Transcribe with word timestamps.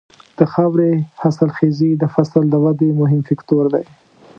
د 0.37 0.39
خاورې 0.53 0.91
حاصلخېزي 1.21 1.91
د 2.01 2.03
فصل 2.13 2.43
د 2.49 2.55
ودې 2.63 2.89
مهم 3.01 3.21
فکتور 3.29 3.65
دی. 3.73 3.85